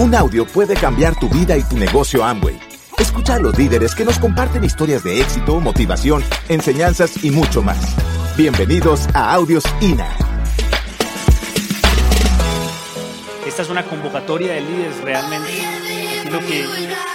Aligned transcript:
Un 0.00 0.14
audio 0.14 0.46
puede 0.46 0.72
cambiar 0.76 1.14
tu 1.20 1.28
vida 1.28 1.58
y 1.58 1.62
tu 1.62 1.76
negocio 1.76 2.24
Amway. 2.24 2.58
Escucha 2.98 3.34
a 3.34 3.38
los 3.38 3.58
líderes 3.58 3.94
que 3.94 4.02
nos 4.02 4.18
comparten 4.18 4.64
historias 4.64 5.04
de 5.04 5.20
éxito, 5.20 5.60
motivación, 5.60 6.24
enseñanzas 6.48 7.22
y 7.22 7.30
mucho 7.30 7.60
más. 7.60 7.76
Bienvenidos 8.34 9.06
a 9.12 9.34
Audios 9.34 9.62
INA. 9.82 10.08
Esta 13.46 13.60
es 13.60 13.68
una 13.68 13.84
convocatoria 13.84 14.54
de 14.54 14.62
líderes 14.62 14.96
realmente. 15.02 15.50
Aquí 15.50 16.30
lo 16.30 16.38
que, 16.38 16.64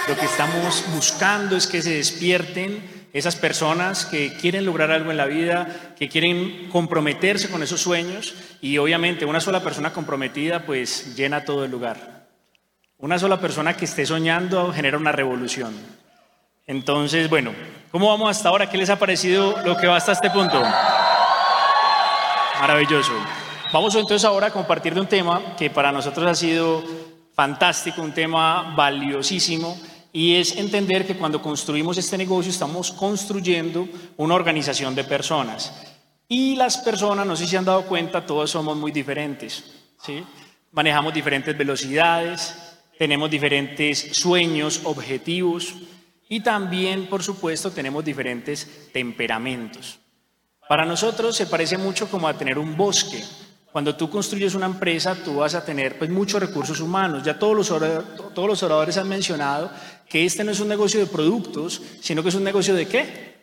lo 0.06 0.16
que 0.16 0.24
estamos 0.24 0.84
buscando 0.94 1.56
es 1.56 1.66
que 1.66 1.82
se 1.82 1.94
despierten 1.94 2.84
esas 3.12 3.34
personas 3.34 4.06
que 4.06 4.32
quieren 4.34 4.64
lograr 4.64 4.92
algo 4.92 5.10
en 5.10 5.16
la 5.16 5.26
vida, 5.26 5.94
que 5.98 6.08
quieren 6.08 6.68
comprometerse 6.70 7.50
con 7.50 7.64
esos 7.64 7.80
sueños 7.80 8.36
y 8.60 8.78
obviamente 8.78 9.24
una 9.24 9.40
sola 9.40 9.64
persona 9.64 9.92
comprometida 9.92 10.64
pues 10.64 11.16
llena 11.16 11.44
todo 11.44 11.64
el 11.64 11.72
lugar. 11.72 12.15
Una 12.98 13.18
sola 13.18 13.38
persona 13.38 13.76
que 13.76 13.84
esté 13.84 14.06
soñando 14.06 14.72
genera 14.72 14.96
una 14.96 15.12
revolución. 15.12 15.74
Entonces, 16.66 17.28
bueno, 17.28 17.52
¿cómo 17.92 18.08
vamos 18.08 18.30
hasta 18.30 18.48
ahora? 18.48 18.70
¿Qué 18.70 18.78
les 18.78 18.88
ha 18.88 18.98
parecido 18.98 19.54
lo 19.66 19.76
que 19.76 19.86
va 19.86 19.96
hasta 19.96 20.12
este 20.12 20.30
punto? 20.30 20.62
Maravilloso. 22.58 23.12
Vamos 23.70 23.94
entonces 23.94 24.24
ahora 24.24 24.46
a 24.46 24.50
compartir 24.50 24.94
de 24.94 25.00
un 25.00 25.06
tema 25.06 25.54
que 25.58 25.68
para 25.68 25.92
nosotros 25.92 26.26
ha 26.26 26.34
sido 26.34 26.82
fantástico, 27.34 28.00
un 28.00 28.14
tema 28.14 28.74
valiosísimo, 28.74 29.78
y 30.10 30.36
es 30.36 30.56
entender 30.56 31.06
que 31.06 31.18
cuando 31.18 31.42
construimos 31.42 31.98
este 31.98 32.16
negocio 32.16 32.50
estamos 32.50 32.92
construyendo 32.92 33.86
una 34.16 34.34
organización 34.34 34.94
de 34.94 35.04
personas. 35.04 35.70
Y 36.28 36.56
las 36.56 36.78
personas, 36.78 37.26
no 37.26 37.36
sé 37.36 37.44
si 37.44 37.50
se 37.50 37.58
han 37.58 37.66
dado 37.66 37.82
cuenta, 37.82 38.24
todos 38.24 38.50
somos 38.50 38.74
muy 38.74 38.90
diferentes. 38.90 39.64
¿sí? 40.02 40.24
Manejamos 40.72 41.12
diferentes 41.12 41.56
velocidades, 41.56 42.65
tenemos 42.98 43.30
diferentes 43.30 43.98
sueños, 44.12 44.80
objetivos 44.84 45.74
y 46.28 46.40
también, 46.40 47.06
por 47.06 47.22
supuesto, 47.22 47.70
tenemos 47.70 48.04
diferentes 48.04 48.90
temperamentos. 48.92 49.98
Para 50.68 50.84
nosotros 50.84 51.36
se 51.36 51.46
parece 51.46 51.78
mucho 51.78 52.08
como 52.08 52.26
a 52.26 52.36
tener 52.36 52.58
un 52.58 52.76
bosque. 52.76 53.22
Cuando 53.70 53.94
tú 53.94 54.10
construyes 54.10 54.54
una 54.54 54.66
empresa, 54.66 55.14
tú 55.14 55.36
vas 55.36 55.54
a 55.54 55.64
tener 55.64 55.98
pues, 55.98 56.10
muchos 56.10 56.40
recursos 56.40 56.80
humanos. 56.80 57.22
Ya 57.22 57.38
todos 57.38 57.54
los, 57.54 57.68
todos 57.68 58.48
los 58.48 58.62
oradores 58.62 58.96
han 58.96 59.08
mencionado 59.08 59.70
que 60.08 60.24
este 60.24 60.42
no 60.42 60.50
es 60.50 60.60
un 60.60 60.68
negocio 60.68 60.98
de 60.98 61.06
productos, 61.06 61.82
sino 62.00 62.22
que 62.22 62.30
es 62.30 62.34
un 62.34 62.44
negocio 62.44 62.74
de 62.74 62.86
qué? 62.88 63.35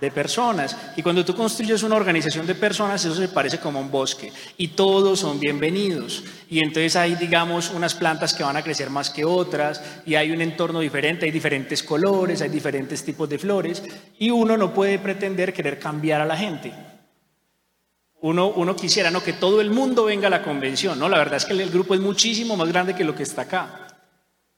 De 0.00 0.10
personas. 0.10 0.74
Y 0.96 1.02
cuando 1.02 1.24
tú 1.24 1.34
construyes 1.34 1.82
una 1.82 1.96
organización 1.96 2.46
de 2.46 2.54
personas, 2.54 3.04
eso 3.04 3.14
se 3.14 3.28
parece 3.28 3.58
como 3.58 3.80
un 3.80 3.90
bosque. 3.90 4.32
Y 4.56 4.68
todos 4.68 5.20
son 5.20 5.38
bienvenidos. 5.38 6.24
Y 6.48 6.60
entonces 6.60 6.96
hay, 6.96 7.16
digamos, 7.16 7.70
unas 7.70 7.94
plantas 7.94 8.32
que 8.32 8.42
van 8.42 8.56
a 8.56 8.62
crecer 8.62 8.88
más 8.88 9.10
que 9.10 9.26
otras. 9.26 9.82
Y 10.06 10.14
hay 10.14 10.30
un 10.30 10.40
entorno 10.40 10.80
diferente, 10.80 11.26
hay 11.26 11.30
diferentes 11.30 11.82
colores, 11.82 12.40
hay 12.40 12.48
diferentes 12.48 13.04
tipos 13.04 13.28
de 13.28 13.38
flores. 13.38 13.82
Y 14.18 14.30
uno 14.30 14.56
no 14.56 14.72
puede 14.72 14.98
pretender 14.98 15.52
querer 15.52 15.78
cambiar 15.78 16.22
a 16.22 16.26
la 16.26 16.36
gente. 16.36 16.72
Uno, 18.22 18.48
uno 18.48 18.74
quisiera, 18.74 19.10
no, 19.10 19.22
que 19.22 19.34
todo 19.34 19.60
el 19.60 19.70
mundo 19.70 20.04
venga 20.04 20.28
a 20.28 20.30
la 20.30 20.42
convención. 20.42 20.98
No, 20.98 21.10
la 21.10 21.18
verdad 21.18 21.36
es 21.36 21.44
que 21.44 21.52
el 21.52 21.70
grupo 21.70 21.92
es 21.92 22.00
muchísimo 22.00 22.56
más 22.56 22.68
grande 22.68 22.94
que 22.94 23.04
lo 23.04 23.14
que 23.14 23.24
está 23.24 23.42
acá. 23.42 23.86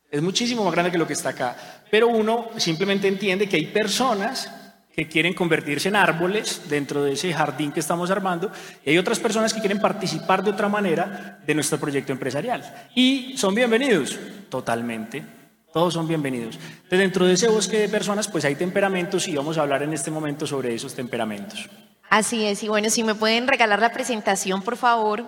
Es 0.09 0.23
muchísimo 0.23 0.63
más 0.63 0.73
grande 0.73 0.93
que 0.93 0.99
lo 0.99 1.07
que 1.07 1.15
está 1.15 1.31
acá. 1.31 1.57
Pero 1.91 2.07
uno 2.07 2.51
simplemente 2.59 3.09
entiende 3.09 3.49
que 3.49 3.57
hay 3.57 3.67
personas 3.67 4.49
que 4.95 5.09
quieren 5.09 5.35
convertirse 5.35 5.89
en 5.89 5.97
árboles 5.97 6.63
dentro 6.69 7.03
de 7.03 7.13
ese 7.13 7.33
jardín 7.33 7.73
que 7.73 7.81
estamos 7.81 8.11
armando, 8.11 8.53
y 8.85 8.91
hay 8.91 8.99
otras 8.99 9.19
personas 9.19 9.53
que 9.53 9.61
quieren 9.61 9.81
participar 9.81 10.45
de 10.45 10.51
otra 10.51 10.69
manera 10.69 11.41
de 11.45 11.55
nuestro 11.55 11.79
proyecto 11.79 12.13
empresarial. 12.13 12.89
Y 12.95 13.37
son 13.37 13.55
bienvenidos, 13.55 14.19
totalmente. 14.49 15.25
Todos 15.73 15.95
son 15.95 16.07
bienvenidos. 16.07 16.55
Entonces, 16.55 16.99
dentro 17.01 17.27
de 17.27 17.33
ese 17.33 17.49
bosque 17.49 17.81
de 17.81 17.89
personas, 17.89 18.29
pues 18.29 18.45
hay 18.45 18.55
temperamentos 18.55 19.27
y 19.27 19.35
vamos 19.35 19.59
a 19.59 19.63
hablar 19.63 19.83
en 19.83 19.93
este 19.93 20.13
momento 20.13 20.47
sobre 20.47 20.73
esos 20.73 20.95
temperamentos. 20.95 21.69
Así 22.09 22.47
es, 22.47 22.63
y 22.63 22.69
bueno, 22.69 22.89
si 22.91 23.03
me 23.03 23.17
pueden 23.17 23.49
regalar 23.49 23.81
la 23.81 23.91
presentación, 23.91 24.63
por 24.63 24.77
favor. 24.77 25.25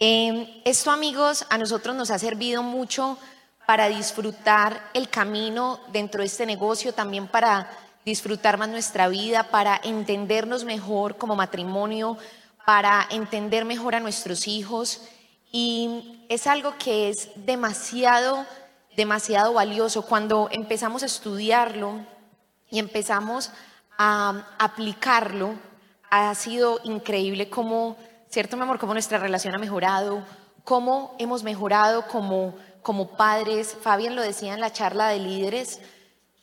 Eh, 0.00 0.62
esto, 0.64 0.90
amigos, 0.90 1.46
a 1.50 1.58
nosotros 1.58 1.94
nos 1.94 2.10
ha 2.10 2.18
servido 2.18 2.64
mucho 2.64 3.16
para 3.68 3.88
disfrutar 3.88 4.90
el 4.94 5.08
camino 5.08 5.78
dentro 5.92 6.22
de 6.22 6.26
este 6.26 6.46
negocio, 6.46 6.92
también 6.92 7.28
para 7.28 7.70
disfrutar 8.08 8.56
más 8.58 8.68
nuestra 8.68 9.08
vida, 9.08 9.44
para 9.44 9.78
entendernos 9.84 10.64
mejor 10.64 11.16
como 11.16 11.36
matrimonio, 11.36 12.16
para 12.64 13.06
entender 13.10 13.64
mejor 13.64 13.94
a 13.94 14.00
nuestros 14.00 14.48
hijos. 14.48 15.02
Y 15.52 16.24
es 16.28 16.46
algo 16.46 16.74
que 16.78 17.10
es 17.10 17.30
demasiado, 17.36 18.46
demasiado 18.96 19.52
valioso. 19.52 20.02
Cuando 20.02 20.48
empezamos 20.50 21.02
a 21.02 21.06
estudiarlo 21.06 22.00
y 22.70 22.78
empezamos 22.78 23.50
a 23.98 24.46
aplicarlo, 24.58 25.54
ha 26.10 26.34
sido 26.34 26.80
increíble 26.84 27.50
cómo, 27.50 27.96
¿cierto, 28.30 28.56
mi 28.56 28.62
amor? 28.62 28.78
Cómo 28.78 28.94
nuestra 28.94 29.18
relación 29.18 29.54
ha 29.54 29.58
mejorado, 29.58 30.24
cómo 30.64 31.14
hemos 31.18 31.42
mejorado 31.42 32.06
como, 32.06 32.54
como 32.80 33.16
padres. 33.16 33.76
Fabián 33.82 34.16
lo 34.16 34.22
decía 34.22 34.54
en 34.54 34.60
la 34.60 34.72
charla 34.72 35.08
de 35.08 35.18
líderes 35.18 35.80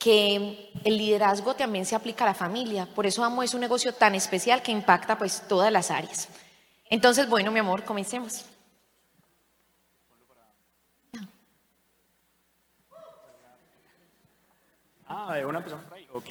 que 0.05 0.69
el 0.83 0.97
liderazgo 0.99 1.55
también 1.55 1.83
se 1.83 1.95
aplica 1.95 2.23
a 2.25 2.27
la 2.27 2.35
familia. 2.35 2.85
Por 2.85 3.07
eso 3.07 3.23
Amo 3.23 3.41
es 3.41 3.55
un 3.55 3.61
negocio 3.61 3.91
tan 3.91 4.13
especial 4.13 4.61
que 4.61 4.71
impacta 4.71 5.17
pues 5.17 5.41
todas 5.47 5.71
las 5.71 5.89
áreas. 5.89 6.29
Entonces, 6.91 7.27
bueno, 7.27 7.51
mi 7.51 7.57
amor, 7.57 7.83
comencemos. 7.83 8.45
Ah, 15.07 15.37
una 15.43 15.61
persona 15.61 15.81
por 15.81 15.97
ahí. 15.97 16.07
Ok. 16.13 16.29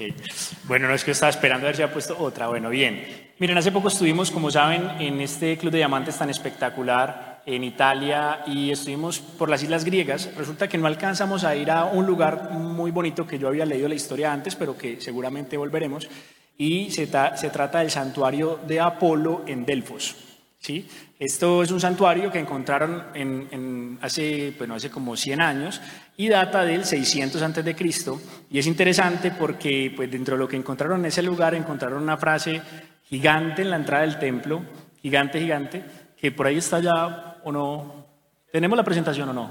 Bueno, 0.68 0.86
no 0.86 0.94
es 0.94 1.02
que 1.02 1.10
estaba 1.10 1.30
esperando 1.30 1.66
a 1.66 1.70
ver 1.70 1.76
si 1.76 1.82
ha 1.82 1.92
puesto 1.92 2.16
otra. 2.16 2.46
Bueno, 2.46 2.70
bien. 2.70 3.32
Miren, 3.40 3.58
hace 3.58 3.72
poco 3.72 3.88
estuvimos, 3.88 4.30
como 4.30 4.52
saben, 4.52 4.88
en 5.00 5.20
este 5.20 5.58
Club 5.58 5.72
de 5.72 5.78
Diamantes 5.78 6.16
tan 6.16 6.30
espectacular 6.30 7.33
en 7.46 7.64
Italia 7.64 8.42
y 8.46 8.70
estuvimos 8.70 9.18
por 9.18 9.48
las 9.48 9.62
islas 9.62 9.84
griegas. 9.84 10.30
Resulta 10.36 10.68
que 10.68 10.78
no 10.78 10.86
alcanzamos 10.86 11.44
a 11.44 11.54
ir 11.56 11.70
a 11.70 11.84
un 11.84 12.06
lugar 12.06 12.50
muy 12.52 12.90
bonito 12.90 13.26
que 13.26 13.38
yo 13.38 13.48
había 13.48 13.66
leído 13.66 13.88
la 13.88 13.94
historia 13.94 14.32
antes, 14.32 14.56
pero 14.56 14.76
que 14.76 15.00
seguramente 15.00 15.56
volveremos. 15.56 16.08
Y 16.56 16.90
se, 16.90 17.08
se 17.36 17.50
trata 17.50 17.80
del 17.80 17.90
santuario 17.90 18.60
de 18.66 18.80
Apolo 18.80 19.42
en 19.46 19.64
Delfos. 19.64 20.16
¿sí? 20.64 20.88
Esto 21.18 21.62
es 21.62 21.70
un 21.70 21.80
santuario 21.80 22.32
que 22.32 22.38
encontraron 22.38 23.04
en, 23.14 23.98
hace, 24.00 24.54
bueno, 24.56 24.74
hace 24.74 24.90
como 24.90 25.16
100 25.16 25.40
años 25.40 25.80
y 26.16 26.28
data 26.28 26.64
del 26.64 26.84
600 26.84 27.40
antes 27.42 27.64
de 27.64 27.74
Cristo. 27.76 28.20
Y 28.50 28.58
es 28.58 28.66
interesante 28.66 29.30
porque 29.30 29.92
pues, 29.94 30.10
dentro 30.10 30.36
de 30.36 30.40
lo 30.40 30.48
que 30.48 30.56
encontraron 30.56 31.00
en 31.00 31.06
ese 31.06 31.22
lugar 31.22 31.54
encontraron 31.54 32.02
una 32.02 32.16
frase 32.16 32.62
gigante 33.04 33.62
en 33.62 33.70
la 33.70 33.76
entrada 33.76 34.02
del 34.02 34.18
templo, 34.18 34.62
gigante, 35.02 35.40
gigante, 35.40 35.84
que 36.18 36.32
por 36.32 36.46
ahí 36.46 36.56
está 36.56 36.80
ya 36.80 37.33
o 37.44 37.52
no? 37.52 38.06
¿Tenemos 38.50 38.76
la 38.76 38.84
presentación 38.84 39.28
o 39.28 39.32
no? 39.32 39.50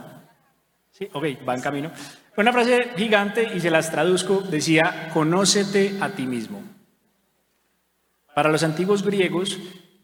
Sí, 0.91 1.09
ok, 1.11 1.23
va 1.47 1.55
en 1.55 1.61
camino. 1.61 1.91
Una 2.37 2.51
frase 2.51 2.91
gigante 2.95 3.51
y 3.55 3.59
se 3.59 3.71
las 3.71 3.91
traduzco, 3.91 4.41
decía, 4.41 5.09
conócete 5.13 5.97
a 6.01 6.09
ti 6.09 6.25
mismo. 6.25 6.61
Para 8.35 8.49
los 8.49 8.63
antiguos 8.63 9.03
griegos, 9.03 9.59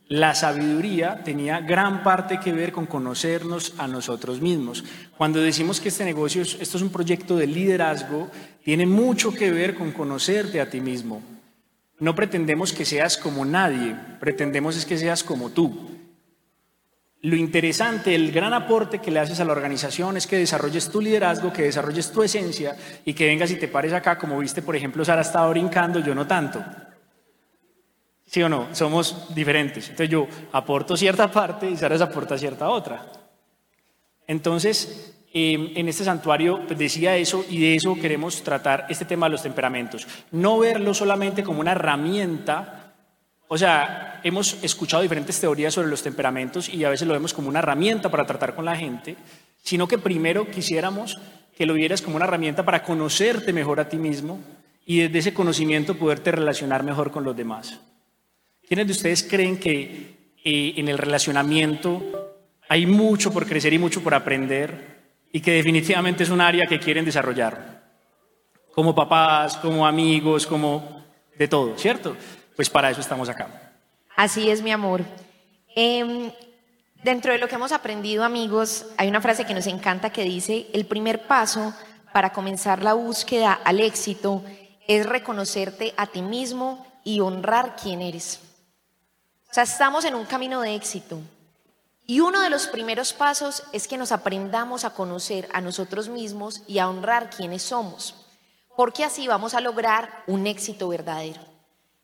la 0.08 0.34
sabiduría 0.34 1.24
tenía 1.24 1.60
gran 1.62 2.04
parte 2.04 2.40
que 2.40 2.52
ver 2.52 2.72
con 2.72 2.88
conocernos 2.88 3.76
a 3.78 3.88
nosotros 3.88 4.42
mismos. 4.42 4.84
Cuando 5.16 5.40
decimos 5.40 5.80
que 5.80 5.90
este 5.90 6.04
negocio, 6.04 6.42
esto 6.42 6.78
es 6.78 6.82
un 6.82 6.90
proyecto 6.90 7.36
de 7.38 7.46
liderazgo, 7.46 8.30
tiene 8.64 8.88
mucho 8.88 9.32
que 9.32 9.52
ver 9.52 9.76
con 9.76 9.92
conocerte 9.92 10.62
a 10.62 10.70
ti 10.70 10.82
mismo. 10.82 11.22
No 12.00 12.16
pretendemos 12.16 12.74
que 12.74 12.86
seas 12.86 13.18
como 13.18 13.46
nadie, 13.46 13.96
pretendemos 14.20 14.78
es 14.78 14.86
que 14.86 14.98
seas 14.98 15.24
como 15.24 15.52
tú. 15.52 15.92
Lo 17.22 17.36
interesante, 17.36 18.16
el 18.16 18.32
gran 18.32 18.54
aporte 18.54 19.00
que 19.00 19.12
le 19.12 19.20
haces 19.20 19.42
a 19.42 19.46
la 19.46 19.52
organización 19.52 20.16
es 20.16 20.26
que 20.26 20.38
desarrolles 20.38 20.90
tu 20.90 21.02
liderazgo, 21.02 21.52
que 21.52 21.64
desarrolles 21.64 22.12
tu 22.12 22.24
esencia 22.24 22.78
y 23.04 23.14
que 23.14 23.26
vengas 23.26 23.52
y 23.52 23.58
te 23.58 23.68
pares 23.68 23.92
acá, 23.92 24.18
como 24.18 24.40
viste, 24.40 24.62
por 24.62 24.76
ejemplo, 24.76 25.04
Sara 25.04 25.22
estaba 25.22 25.50
brincando, 25.50 26.00
yo 26.00 26.16
no 26.16 26.26
tanto. 26.26 26.64
¿Sí 28.26 28.42
o 28.42 28.48
no? 28.48 28.74
Somos 28.74 29.36
diferentes. 29.36 29.90
Entonces 29.90 30.10
yo 30.10 30.28
aporto 30.54 30.96
cierta 30.96 31.30
parte 31.30 31.70
y 31.70 31.76
Sara 31.76 32.02
aporta 32.02 32.38
cierta 32.38 32.70
otra. 32.70 33.06
Entonces, 34.26 35.14
em, 35.34 35.72
en 35.76 35.90
este 35.90 36.06
santuario 36.06 36.62
pues, 36.66 36.80
decía 36.80 37.18
eso 37.18 37.44
y 37.50 37.60
de 37.60 37.76
eso 37.76 37.96
queremos 38.00 38.44
tratar 38.44 38.86
este 38.88 39.04
tema 39.04 39.26
de 39.26 39.32
los 39.32 39.44
temperamentos. 39.44 40.08
No 40.32 40.58
verlo 40.60 40.94
solamente 40.94 41.44
como 41.44 41.60
una 41.60 41.74
herramienta 41.74 42.79
o 43.52 43.58
sea, 43.58 44.22
hemos 44.24 44.64
escuchado 44.64 45.02
diferentes 45.02 45.40
teorías 45.40 45.74
sobre 45.74 45.90
los 45.90 46.04
temperamentos 46.04 46.70
y 46.70 46.86
a 46.86 46.90
veces 46.90 47.08
lo 47.08 47.16
vemos 47.16 47.34
como 47.34 47.50
una 47.50 47.60
herramienta 47.60 48.10
para 48.10 48.28
tratar 48.28 48.54
con 48.54 48.64
la 48.64 48.76
gente, 48.76 49.16
sino 49.64 49.88
que 49.88 49.98
primero 49.98 50.50
quisiéramos 50.52 51.20
que 51.58 51.66
lo 51.66 51.74
vieras 51.74 52.04
como 52.04 52.16
una 52.16 52.26
herramienta 52.26 52.64
para 52.64 52.84
conocerte 52.84 53.52
mejor 53.52 53.80
a 53.80 53.90
ti 53.90 53.98
mismo 53.98 54.40
y 54.86 55.00
desde 55.00 55.18
ese 55.18 55.34
conocimiento 55.34 55.98
poderte 55.98 56.32
relacionar 56.32 56.84
mejor 56.84 57.10
con 57.10 57.24
los 57.24 57.36
demás. 57.36 57.80
¿Quiénes 58.68 58.86
de 58.86 58.94
ustedes 58.94 59.24
creen 59.24 59.58
que 59.58 60.36
eh, 60.44 60.74
en 60.78 60.88
el 60.88 61.00
relacionamiento 61.00 62.38
hay 62.68 62.86
mucho 62.86 63.34
por 63.34 63.48
crecer 63.48 63.74
y 63.74 63.80
mucho 63.80 64.04
por 64.04 64.14
aprender 64.14 65.00
y 65.34 65.42
que 65.42 65.54
definitivamente 65.54 66.22
es 66.22 66.30
un 66.30 66.40
área 66.40 66.68
que 66.68 66.80
quieren 66.80 67.04
desarrollar, 67.04 67.82
como 68.76 68.94
papás, 68.94 69.58
como 69.58 69.88
amigos, 69.88 70.46
como 70.46 71.04
de 71.36 71.48
todo, 71.48 71.76
¿cierto? 71.80 72.16
Pues 72.60 72.70
para 72.70 72.90
eso 72.90 73.00
estamos 73.00 73.30
acá. 73.30 73.48
Así 74.18 74.50
es, 74.50 74.62
mi 74.62 74.74
amor. 74.74 75.02
Em, 75.78 76.30
dentro 77.02 77.32
de 77.32 77.38
lo 77.38 77.48
que 77.48 77.56
hemos 77.56 77.72
aprendido, 77.72 78.26
amigos, 78.26 78.86
hay 78.98 79.08
una 79.08 79.22
frase 79.22 79.46
que 79.46 79.54
nos 79.54 79.66
encanta 79.66 80.10
que 80.10 80.24
dice, 80.24 80.68
el 80.74 80.86
primer 80.86 81.26
paso 81.26 81.74
para 82.12 82.34
comenzar 82.34 82.84
la 82.84 82.96
búsqueda 82.96 83.54
al 83.54 83.80
éxito 83.80 84.44
es 84.90 85.06
reconocerte 85.06 85.94
a 85.96 86.08
ti 86.08 86.22
mismo 86.22 86.86
y 87.06 87.22
honrar 87.22 87.78
quién 87.82 88.02
eres. 88.02 88.42
O 89.50 89.54
sea, 89.54 89.64
estamos 89.64 90.04
en 90.04 90.16
un 90.16 90.26
camino 90.26 90.60
de 90.60 90.76
éxito. 90.76 91.18
Y 92.06 92.20
uno 92.20 92.42
de 92.42 92.50
los 92.50 92.68
primeros 92.68 93.14
pasos 93.14 93.64
es 93.72 93.88
que 93.88 93.98
nos 93.98 94.12
aprendamos 94.12 94.84
a 94.84 94.94
conocer 94.94 95.48
a 95.54 95.62
nosotros 95.62 96.10
mismos 96.10 96.62
y 96.68 96.80
a 96.80 96.90
honrar 96.90 97.30
quiénes 97.30 97.62
somos, 97.62 98.16
porque 98.76 99.06
así 99.06 99.30
vamos 99.30 99.54
a 99.54 99.62
lograr 99.62 100.26
un 100.28 100.46
éxito 100.46 100.90
verdadero. 100.90 101.49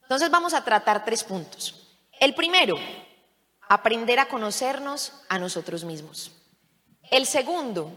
Entonces 0.05 0.29
vamos 0.29 0.53
a 0.53 0.63
tratar 0.63 1.03
tres 1.03 1.23
puntos. 1.23 1.97
El 2.19 2.35
primero, 2.35 2.77
aprender 3.67 4.19
a 4.19 4.27
conocernos 4.27 5.13
a 5.29 5.39
nosotros 5.39 5.83
mismos. 5.83 6.31
El 7.09 7.25
segundo, 7.25 7.91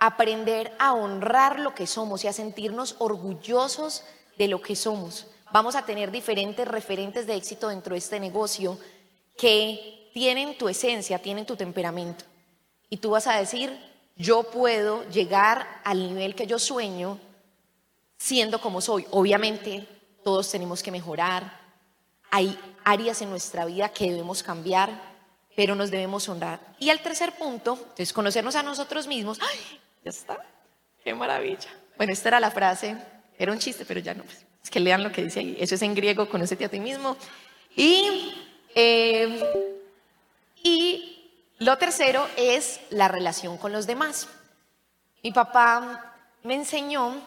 aprender 0.00 0.74
a 0.78 0.94
honrar 0.94 1.60
lo 1.60 1.74
que 1.74 1.86
somos 1.86 2.24
y 2.24 2.28
a 2.28 2.32
sentirnos 2.32 2.96
orgullosos 2.98 4.02
de 4.38 4.48
lo 4.48 4.62
que 4.62 4.74
somos. 4.74 5.26
Vamos 5.52 5.76
a 5.76 5.84
tener 5.84 6.10
diferentes 6.10 6.66
referentes 6.66 7.26
de 7.26 7.36
éxito 7.36 7.68
dentro 7.68 7.92
de 7.92 7.98
este 7.98 8.18
negocio 8.18 8.78
que 9.36 10.10
tienen 10.14 10.56
tu 10.56 10.70
esencia, 10.70 11.18
tienen 11.18 11.44
tu 11.44 11.56
temperamento. 11.56 12.24
Y 12.88 12.96
tú 12.96 13.10
vas 13.10 13.26
a 13.26 13.36
decir, 13.36 13.78
yo 14.16 14.44
puedo 14.44 15.06
llegar 15.10 15.82
al 15.84 15.98
nivel 16.08 16.34
que 16.34 16.46
yo 16.46 16.58
sueño 16.58 17.18
siendo 18.16 18.60
como 18.60 18.80
soy. 18.80 19.06
Obviamente, 19.10 19.86
todos 20.24 20.50
tenemos 20.50 20.82
que 20.82 20.90
mejorar. 20.90 21.60
Hay 22.30 22.58
áreas 22.84 23.20
en 23.22 23.30
nuestra 23.30 23.64
vida 23.64 23.88
que 23.90 24.10
debemos 24.10 24.42
cambiar, 24.42 24.90
pero 25.54 25.74
nos 25.74 25.90
debemos 25.90 26.28
honrar. 26.28 26.60
Y 26.78 26.90
el 26.90 27.00
tercer 27.00 27.32
punto, 27.32 27.78
es 27.96 28.12
conocernos 28.12 28.56
a 28.56 28.62
nosotros 28.62 29.06
mismos. 29.06 29.38
¡Ay! 29.40 29.80
Ya 30.04 30.10
está. 30.10 30.38
Qué 31.04 31.14
maravilla. 31.14 31.68
Bueno, 31.96 32.12
esta 32.12 32.28
era 32.28 32.40
la 32.40 32.50
frase. 32.50 32.96
Era 33.38 33.52
un 33.52 33.58
chiste, 33.58 33.84
pero 33.84 34.00
ya 34.00 34.14
no. 34.14 34.24
Es 34.62 34.70
que 34.70 34.80
lean 34.80 35.02
lo 35.02 35.12
que 35.12 35.22
dice 35.22 35.40
ahí. 35.40 35.56
Eso 35.58 35.74
es 35.74 35.82
en 35.82 35.94
griego, 35.94 36.28
conócete 36.28 36.64
a 36.64 36.68
ti 36.68 36.80
mismo. 36.80 37.16
Y 37.76 38.32
eh, 38.74 39.42
y 40.62 41.54
lo 41.58 41.76
tercero 41.78 42.26
es 42.36 42.80
la 42.90 43.08
relación 43.08 43.58
con 43.58 43.72
los 43.72 43.86
demás. 43.86 44.28
Mi 45.22 45.32
papá 45.32 46.16
me 46.42 46.54
enseñó, 46.54 47.20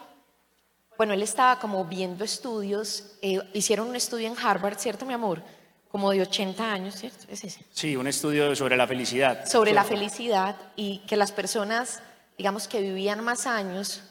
bueno, 0.96 1.12
él 1.12 1.22
estaba 1.22 1.58
como 1.58 1.84
viendo 1.84 2.24
estudios, 2.24 3.16
eh, 3.22 3.40
hicieron 3.52 3.88
un 3.88 3.96
estudio 3.96 4.28
en 4.28 4.36
Harvard, 4.38 4.78
¿cierto, 4.78 5.04
mi 5.04 5.12
amor? 5.12 5.42
Como 5.90 6.10
de 6.10 6.22
80 6.22 6.72
años, 6.72 6.94
¿cierto? 6.96 7.26
¿Es 7.28 7.44
ese? 7.44 7.64
Sí, 7.70 7.96
un 7.96 8.06
estudio 8.06 8.54
sobre 8.56 8.76
la 8.76 8.86
felicidad. 8.86 9.46
Sobre 9.46 9.72
la 9.72 9.84
felicidad 9.84 10.56
y 10.74 10.98
que 11.06 11.16
las 11.16 11.32
personas, 11.32 12.02
digamos, 12.36 12.68
que 12.68 12.80
vivían 12.80 13.22
más 13.22 13.46
años 13.46 14.02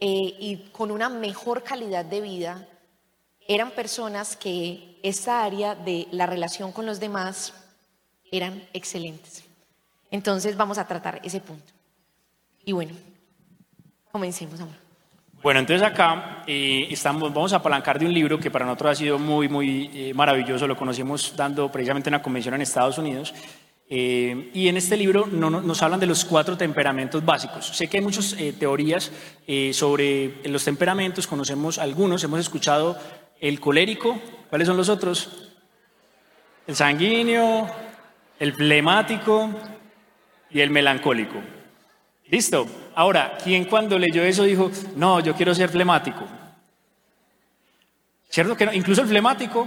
eh, 0.00 0.36
y 0.38 0.70
con 0.72 0.90
una 0.90 1.08
mejor 1.08 1.62
calidad 1.62 2.04
de 2.04 2.20
vida, 2.20 2.68
eran 3.46 3.72
personas 3.72 4.36
que 4.36 4.98
esa 5.02 5.44
área 5.44 5.74
de 5.74 6.06
la 6.12 6.26
relación 6.26 6.72
con 6.72 6.86
los 6.86 7.00
demás 7.00 7.52
eran 8.30 8.66
excelentes. 8.72 9.44
Entonces 10.10 10.56
vamos 10.56 10.78
a 10.78 10.86
tratar 10.86 11.20
ese 11.24 11.40
punto. 11.40 11.72
Y 12.64 12.72
bueno, 12.72 12.94
comencemos, 14.12 14.60
amor. 14.60 14.89
Bueno, 15.42 15.60
entonces 15.60 15.86
acá 15.86 16.42
eh, 16.46 16.86
estamos, 16.90 17.32
vamos 17.32 17.54
a 17.54 17.56
apalancar 17.56 17.98
de 17.98 18.04
un 18.04 18.12
libro 18.12 18.38
que 18.38 18.50
para 18.50 18.66
nosotros 18.66 18.90
ha 18.90 18.94
sido 18.94 19.18
muy, 19.18 19.48
muy 19.48 19.90
eh, 19.94 20.12
maravilloso. 20.12 20.66
Lo 20.66 20.76
conocimos 20.76 21.32
dando 21.34 21.72
precisamente 21.72 22.10
una 22.10 22.20
convención 22.20 22.54
en 22.54 22.60
Estados 22.60 22.98
Unidos. 22.98 23.32
Eh, 23.88 24.50
y 24.52 24.68
en 24.68 24.76
este 24.76 24.98
libro 24.98 25.26
no, 25.26 25.48
nos 25.48 25.82
hablan 25.82 25.98
de 25.98 26.06
los 26.06 26.26
cuatro 26.26 26.58
temperamentos 26.58 27.24
básicos. 27.24 27.68
Sé 27.68 27.88
que 27.88 27.96
hay 27.96 28.02
muchas 28.02 28.36
teorías 28.58 29.10
sobre 29.72 30.46
los 30.48 30.62
temperamentos, 30.62 31.26
conocemos 31.26 31.78
algunos, 31.78 32.22
hemos 32.22 32.38
escuchado 32.38 32.96
el 33.40 33.58
colérico, 33.58 34.20
¿cuáles 34.50 34.68
son 34.68 34.76
los 34.76 34.90
otros? 34.90 35.54
El 36.66 36.76
sanguíneo, 36.76 37.66
el 38.38 38.52
flemático 38.52 39.50
y 40.50 40.60
el 40.60 40.70
melancólico. 40.70 41.40
Listo. 42.30 42.66
Ahora, 42.94 43.36
¿quién 43.42 43.64
cuando 43.64 43.98
leyó 43.98 44.22
eso 44.22 44.44
dijo, 44.44 44.70
no, 44.96 45.20
yo 45.20 45.34
quiero 45.34 45.54
ser 45.54 45.68
flemático? 45.68 46.24
¿Cierto 48.28 48.56
que 48.56 48.66
no? 48.66 48.72
Incluso 48.72 49.02
el 49.02 49.08
flemático 49.08 49.66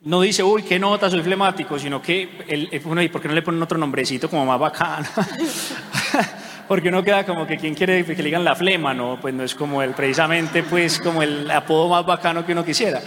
no 0.00 0.20
dice, 0.20 0.42
uy, 0.42 0.62
qué 0.62 0.78
nota, 0.78 1.08
soy 1.08 1.22
flemático, 1.22 1.78
sino 1.78 2.02
que, 2.02 2.44
el, 2.48 2.68
¿y 2.72 3.08
por 3.08 3.20
qué 3.20 3.28
no 3.28 3.34
le 3.34 3.42
ponen 3.42 3.62
otro 3.62 3.78
nombrecito 3.78 4.28
como 4.28 4.44
más 4.46 4.58
bacano? 4.58 5.06
Porque 6.68 6.88
uno 6.88 7.02
queda 7.02 7.24
como 7.24 7.46
que 7.46 7.56
quien 7.56 7.74
quiere 7.74 8.04
que 8.04 8.14
le 8.16 8.24
digan 8.24 8.44
la 8.44 8.54
flema, 8.54 8.92
¿no? 8.92 9.18
Pues 9.20 9.32
no 9.32 9.42
es 9.42 9.54
como 9.54 9.82
el, 9.82 9.92
precisamente, 9.92 10.62
pues 10.64 10.98
como 10.98 11.22
el 11.22 11.50
apodo 11.50 11.88
más 11.88 12.04
bacano 12.04 12.44
que 12.44 12.52
uno 12.52 12.64
quisiera. 12.64 13.00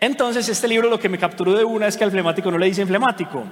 Entonces, 0.00 0.48
este 0.48 0.68
libro 0.68 0.88
lo 0.88 0.98
que 0.98 1.08
me 1.08 1.18
capturó 1.18 1.54
de 1.54 1.64
una 1.64 1.88
es 1.88 1.96
que 1.96 2.04
al 2.04 2.10
flemático 2.10 2.50
no 2.50 2.58
le 2.58 2.66
dicen 2.66 2.86
flemático, 2.86 3.44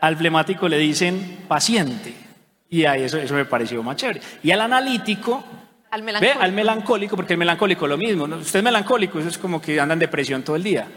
al 0.00 0.16
flemático 0.16 0.68
le 0.68 0.78
dicen 0.78 1.44
paciente. 1.46 2.31
Y 2.72 2.86
a 2.86 2.96
eso, 2.96 3.18
eso 3.18 3.34
me 3.34 3.44
pareció 3.44 3.82
más 3.82 3.96
chévere. 3.96 4.22
Y 4.42 4.50
al 4.50 4.62
analítico, 4.62 5.44
al 5.90 6.02
melancólico, 6.02 6.40
al 6.40 6.52
melancólico 6.52 7.16
porque 7.16 7.34
el 7.34 7.38
melancólico 7.38 7.86
lo 7.86 7.98
mismo. 7.98 8.24
Usted 8.24 8.60
es 8.60 8.62
melancólico, 8.62 9.18
eso 9.18 9.28
es 9.28 9.36
como 9.36 9.60
que 9.60 9.78
anda 9.78 9.92
en 9.92 9.98
depresión 9.98 10.42
todo 10.42 10.56
el 10.56 10.62
día. 10.62 10.88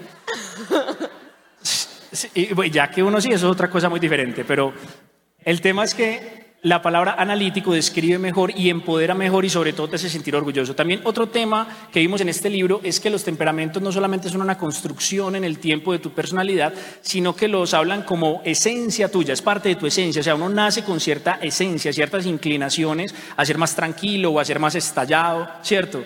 y, 2.34 2.72
ya 2.72 2.90
que 2.90 3.04
uno 3.04 3.20
sí, 3.20 3.28
eso 3.28 3.48
es 3.48 3.52
otra 3.52 3.70
cosa 3.70 3.90
muy 3.90 4.00
diferente. 4.00 4.46
Pero 4.46 4.74
el 5.44 5.60
tema 5.60 5.84
es 5.84 5.94
que 5.94 6.45
la 6.66 6.82
palabra 6.82 7.14
analítico 7.20 7.74
describe 7.74 8.18
mejor 8.18 8.52
y 8.58 8.72
empodera 8.72 9.14
mejor 9.14 9.46
y 9.46 9.52
sobre 9.52 9.72
todo 9.72 9.88
te 9.88 9.98
hace 9.98 10.10
sentir 10.10 10.36
orgulloso. 10.36 10.74
También 10.74 11.02
otro 11.04 11.30
tema 11.30 11.68
que 11.92 12.00
vimos 12.00 12.22
en 12.22 12.30
este 12.30 12.50
libro 12.50 12.82
es 12.84 13.00
que 13.00 13.12
los 13.12 13.24
temperamentos 13.24 13.84
no 13.84 13.92
solamente 13.92 14.30
son 14.30 14.42
una 14.42 14.58
construcción 14.58 15.36
en 15.36 15.44
el 15.44 15.60
tiempo 15.60 15.92
de 15.92 16.00
tu 16.00 16.10
personalidad, 16.10 16.74
sino 17.02 17.36
que 17.36 17.48
los 17.48 17.76
hablan 17.76 18.02
como 18.02 18.42
esencia 18.44 19.12
tuya, 19.12 19.34
es 19.34 19.44
parte 19.44 19.70
de 19.70 19.76
tu 19.76 19.86
esencia. 19.86 20.22
O 20.22 20.24
sea, 20.24 20.34
uno 20.34 20.50
nace 20.50 20.84
con 20.84 21.00
cierta 21.00 21.38
esencia, 21.40 21.94
ciertas 21.94 22.26
inclinaciones 22.26 23.14
a 23.38 23.46
ser 23.46 23.60
más 23.60 23.76
tranquilo 23.76 24.32
o 24.32 24.40
a 24.40 24.46
ser 24.46 24.58
más 24.58 24.74
estallado, 24.74 25.48
¿cierto? 25.62 26.04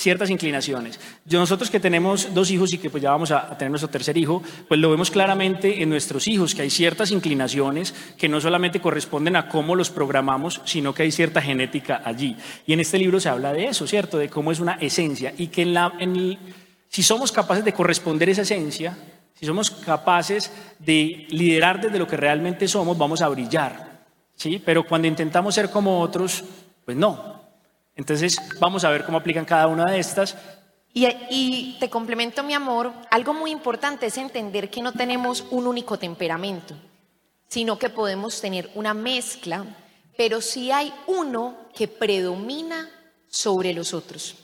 Ciertas 0.00 0.30
inclinaciones. 0.30 0.98
Nosotros 1.26 1.70
que 1.70 1.78
tenemos 1.78 2.32
dos 2.32 2.50
hijos 2.50 2.72
y 2.72 2.78
que 2.78 2.88
pues 2.88 3.02
ya 3.02 3.10
vamos 3.10 3.30
a, 3.30 3.56
tener 3.58 3.70
nuestro 3.70 3.90
tercer 3.90 4.16
hijo, 4.16 4.42
pues 4.66 4.80
lo 4.80 4.90
vemos 4.90 5.10
claramente 5.10 5.82
en 5.82 5.90
nuestros 5.90 6.26
hijos, 6.26 6.54
que 6.54 6.62
hay 6.62 6.70
ciertas 6.70 7.10
inclinaciones 7.10 7.94
que 8.16 8.28
no 8.28 8.40
solamente 8.40 8.80
corresponden 8.80 9.36
a 9.36 9.48
cómo 9.48 9.74
los 9.74 9.90
programamos, 9.90 10.62
sino 10.64 10.94
que 10.94 11.02
hay 11.02 11.12
cierta 11.12 11.42
genética 11.42 12.00
allí. 12.02 12.34
Y 12.66 12.72
en 12.72 12.80
este 12.80 12.98
libro 12.98 13.20
se 13.20 13.28
habla 13.28 13.52
de 13.52 13.66
eso, 13.66 13.86
¿cierto? 13.86 14.16
De 14.16 14.30
cómo 14.30 14.52
es 14.52 14.58
una 14.58 14.74
esencia 14.74 15.34
y 15.36 15.48
que 15.48 15.62
en 15.62 15.74
la, 15.74 15.92
en 15.98 16.38
si 16.88 17.02
somos 17.02 17.30
capaces 17.30 17.64
de 17.64 17.74
corresponder 17.74 18.30
esa 18.30 18.42
esencia, 18.42 18.96
si 19.34 19.44
somos 19.44 19.70
capaces 19.70 20.50
de 20.78 21.26
liderar 21.28 21.78
desde 21.78 21.98
lo 21.98 22.06
que 22.06 22.16
realmente 22.16 22.66
somos, 22.68 22.96
vamos 22.96 23.20
a 23.20 23.28
brillar. 23.28 24.00
¿sí? 24.34 24.62
Pero 24.64 24.86
cuando 24.86 25.08
intentamos 25.08 25.54
ser 25.54 25.70
como 25.70 26.00
otros, 26.00 26.42
pues 26.86 26.96
no, 26.96 27.39
entonces, 28.00 28.38
vamos 28.58 28.82
a 28.84 28.88
ver 28.88 29.04
cómo 29.04 29.18
aplican 29.18 29.44
cada 29.44 29.66
una 29.66 29.90
de 29.90 29.98
estas. 29.98 30.34
Y, 30.94 31.76
te 31.78 31.90
complemento, 31.90 32.42
mi 32.42 32.54
amor, 32.54 32.94
algo 33.10 33.34
muy 33.34 33.50
importante 33.50 34.06
es 34.06 34.16
entender 34.16 34.70
que 34.70 34.80
no 34.80 34.92
tenemos 34.92 35.44
un 35.50 35.66
único 35.66 35.98
temperamento, 35.98 36.74
sino 37.46 37.78
que 37.78 37.90
podemos 37.90 38.40
tener 38.40 38.70
una 38.74 38.94
mezcla, 38.94 39.66
pero 40.16 40.40
sí 40.40 40.72
hay 40.72 40.94
uno 41.08 41.68
que 41.74 41.88
predomina 41.88 42.88
sobre 43.28 43.74
los 43.74 43.92
otros. 43.92 44.34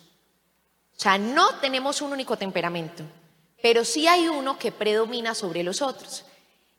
O 0.95 1.01
sea, 1.01 1.17
no 1.17 1.55
tenemos 1.55 2.03
un 2.03 2.13
único 2.13 2.37
temperamento, 2.37 3.05
pero 3.63 3.87
sí 3.87 4.07
hay 4.07 4.29
uno 4.29 4.59
que 4.59 4.71
predomina 4.71 5.35
sobre 5.35 5.63
los 5.63 5.81
otros. 5.81 6.27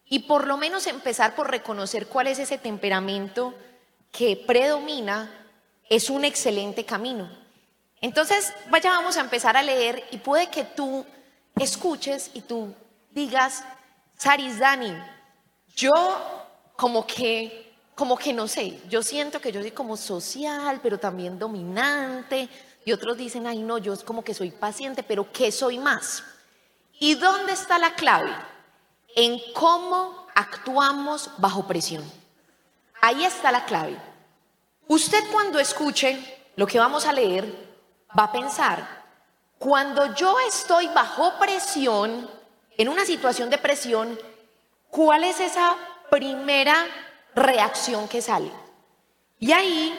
Y 0.06 0.20
por 0.20 0.46
lo 0.46 0.58
menos 0.58 0.86
empezar 0.86 1.36
por 1.36 1.50
reconocer 1.50 2.06
cuál 2.06 2.28
es 2.28 2.38
ese 2.38 2.60
temperamento 2.60 3.56
que 4.12 4.38
predomina 4.38 5.47
es 5.90 6.10
un 6.10 6.26
excelente 6.26 6.86
camino. 6.86 7.30
Entonces, 8.02 8.54
vaya, 8.70 8.92
vamos 8.92 9.18
a 9.18 9.22
empezar 9.22 9.58
a 9.58 9.64
leer 9.64 10.04
y 10.12 10.18
puede 10.18 10.50
que 10.50 10.64
tú 10.64 11.06
escuches 11.56 12.32
y 12.34 12.42
tú 12.42 12.74
digas, 13.12 13.64
Saris 14.18 14.60
Dani, 14.60 14.94
yo 15.76 15.94
como 16.76 17.06
que, 17.08 17.74
como 17.96 18.18
que 18.18 18.34
no 18.34 18.48
sé, 18.48 18.80
yo 18.88 19.02
siento 19.02 19.42
que 19.42 19.52
yo 19.52 19.62
soy 19.62 19.72
como 19.72 19.98
social, 19.98 20.80
pero 20.84 21.00
también 21.00 21.40
dominante, 21.40 22.50
y 22.86 22.92
otros 22.92 23.18
dicen, 23.18 23.48
ay 23.48 23.60
no, 23.60 23.80
yo 23.80 23.94
es 23.94 24.04
como 24.04 24.24
que 24.24 24.34
soy 24.34 24.52
paciente, 24.52 25.04
pero 25.04 25.32
¿qué 25.32 25.52
soy 25.52 25.80
más? 25.80 26.24
¿Y 27.00 27.16
dónde 27.16 27.54
está 27.54 27.78
la 27.78 27.96
clave? 27.96 28.32
En 29.16 29.40
cómo 29.54 30.28
actuamos 30.36 31.32
bajo 31.38 31.68
presión. 31.68 32.04
Ahí 33.02 33.26
está 33.26 33.52
la 33.52 33.66
clave. 33.66 33.98
Usted 34.88 35.24
cuando 35.32 35.60
escuche 35.60 36.18
lo 36.56 36.66
que 36.66 36.80
vamos 36.80 37.06
a 37.06 37.14
leer 37.14 37.46
va 38.18 38.26
a 38.26 38.32
pensar, 38.32 39.06
cuando 39.58 40.16
yo 40.16 40.38
estoy 40.48 40.88
bajo 40.88 41.34
presión, 41.40 42.30
en 42.78 42.90
una 42.90 43.06
situación 43.06 43.50
de 43.50 43.58
presión, 43.58 44.18
¿cuál 44.90 45.24
es 45.24 45.40
esa 45.40 45.76
primera 46.10 46.86
reacción 47.36 48.08
que 48.08 48.22
sale? 48.22 48.52
Y 49.40 49.52
ahí, 49.52 49.94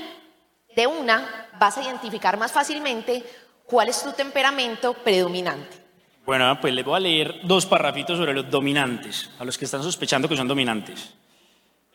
de 0.74 0.86
una, 0.86 1.48
vas 1.58 1.76
a 1.76 1.82
identificar 1.82 2.38
más 2.38 2.52
fácilmente 2.52 3.24
cuál 3.66 3.88
es 3.88 4.02
tu 4.02 4.12
temperamento 4.12 4.94
predominante. 4.94 5.76
Bueno, 6.24 6.58
pues 6.60 6.72
les 6.72 6.84
voy 6.84 6.96
a 6.96 7.00
leer 7.00 7.40
dos 7.44 7.66
parrafitos 7.66 8.18
sobre 8.18 8.34
los 8.34 8.50
dominantes, 8.50 9.30
a 9.38 9.44
los 9.44 9.58
que 9.58 9.64
están 9.64 9.82
sospechando 9.82 10.28
que 10.28 10.36
son 10.36 10.48
dominantes. 10.48 11.14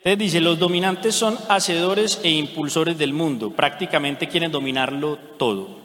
Entonces 0.03 0.19
dice, 0.19 0.41
los 0.41 0.60
dominantes 0.60 1.15
son 1.15 1.39
hacedores 1.48 2.19
e 2.24 2.29
impulsores 2.29 2.98
del 2.98 3.13
mundo, 3.13 3.51
prácticamente 3.51 4.27
quieren 4.27 4.51
dominarlo 4.51 5.17
todo. 5.38 5.79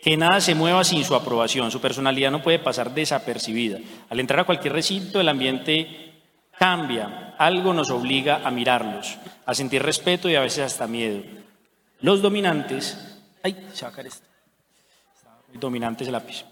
Que 0.00 0.16
nada 0.16 0.40
se 0.40 0.54
mueva 0.54 0.84
sin 0.84 1.04
su 1.04 1.16
aprobación, 1.16 1.72
su 1.72 1.80
personalidad 1.80 2.30
no 2.30 2.40
puede 2.40 2.60
pasar 2.60 2.94
desapercibida. 2.94 3.80
Al 4.10 4.20
entrar 4.20 4.38
a 4.38 4.44
cualquier 4.44 4.74
recinto 4.74 5.20
el 5.20 5.28
ambiente 5.28 6.22
cambia, 6.56 7.34
algo 7.36 7.74
nos 7.74 7.90
obliga 7.90 8.42
a 8.44 8.52
mirarlos, 8.52 9.16
a 9.44 9.54
sentir 9.56 9.82
respeto 9.82 10.30
y 10.30 10.36
a 10.36 10.40
veces 10.42 10.66
hasta 10.66 10.86
miedo. 10.86 11.24
Los 12.00 12.22
dominantes, 12.22 13.18
ay, 13.42 13.56
se 13.72 13.86
va 13.86 13.90
a 13.90 13.92
caer 13.92 14.06
esto. 14.06 14.26
Dominantes 15.54 16.08
lápiz. 16.10 16.44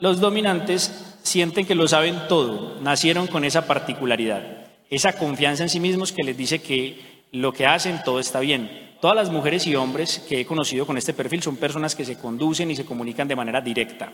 Los 0.00 0.18
dominantes 0.18 1.18
sienten 1.22 1.66
que 1.66 1.74
lo 1.74 1.86
saben 1.86 2.22
todo, 2.26 2.80
nacieron 2.80 3.26
con 3.26 3.44
esa 3.44 3.66
particularidad 3.66 4.57
esa 4.90 5.12
confianza 5.14 5.62
en 5.62 5.68
sí 5.68 5.80
mismos 5.80 6.12
que 6.12 6.22
les 6.22 6.36
dice 6.36 6.60
que 6.60 7.24
lo 7.32 7.52
que 7.52 7.66
hacen 7.66 8.00
todo 8.04 8.20
está 8.20 8.40
bien. 8.40 8.88
Todas 9.00 9.16
las 9.16 9.30
mujeres 9.30 9.66
y 9.66 9.76
hombres 9.76 10.24
que 10.28 10.40
he 10.40 10.46
conocido 10.46 10.86
con 10.86 10.98
este 10.98 11.14
perfil 11.14 11.42
son 11.42 11.56
personas 11.56 11.94
que 11.94 12.04
se 12.04 12.18
conducen 12.18 12.70
y 12.70 12.76
se 12.76 12.84
comunican 12.84 13.28
de 13.28 13.36
manera 13.36 13.60
directa. 13.60 14.12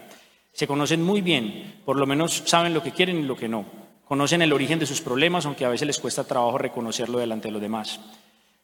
Se 0.52 0.66
conocen 0.66 1.02
muy 1.02 1.20
bien, 1.20 1.80
por 1.84 1.96
lo 1.96 2.06
menos 2.06 2.42
saben 2.46 2.74
lo 2.74 2.82
que 2.82 2.92
quieren 2.92 3.18
y 3.18 3.22
lo 3.22 3.36
que 3.36 3.48
no. 3.48 3.64
Conocen 4.04 4.42
el 4.42 4.52
origen 4.52 4.78
de 4.78 4.86
sus 4.86 5.00
problemas, 5.00 5.46
aunque 5.46 5.64
a 5.64 5.70
veces 5.70 5.86
les 5.86 5.98
cuesta 5.98 6.24
trabajo 6.24 6.58
reconocerlo 6.58 7.18
delante 7.18 7.48
de 7.48 7.52
los 7.52 7.62
demás. 7.62 7.98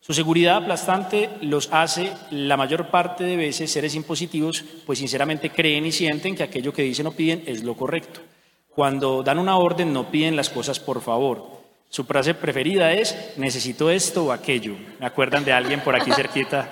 Su 0.00 0.12
seguridad 0.12 0.57
aplastante 0.57 1.31
los 1.43 1.69
hace 1.73 2.12
la 2.31 2.57
mayor 2.57 2.90
parte 2.90 3.25
de 3.25 3.37
veces 3.37 3.71
seres 3.71 3.95
impositivos, 3.95 4.64
pues 4.85 4.99
sinceramente 4.99 5.50
creen 5.50 5.87
y 5.87 5.93
sienten 5.93 6.35
que 6.35 6.43
aquello 6.43 6.73
que 6.73 6.83
dicen 6.83 7.07
o 7.07 7.12
piden 7.12 7.45
es 7.47 7.62
lo 7.62 7.75
correcto. 7.75 8.21
Cuando 8.69 9.23
dan 9.23 9.38
una 9.38 9.57
orden 9.57 9.93
no 9.93 10.11
piden 10.11 10.37
las 10.37 10.49
cosas 10.49 10.81
por 10.81 11.00
favor, 11.00 11.60
su 11.90 12.04
frase 12.04 12.35
preferida 12.35 12.92
es, 12.92 13.37
necesito 13.37 13.90
esto 13.90 14.26
o 14.26 14.32
aquello. 14.32 14.76
¿Me 15.00 15.06
acuerdan 15.06 15.44
de 15.44 15.52
alguien 15.52 15.80
por 15.80 15.97
aquí 15.97 16.12
cerquita? 16.12 16.68